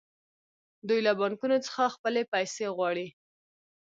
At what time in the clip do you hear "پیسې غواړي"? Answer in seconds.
2.33-3.07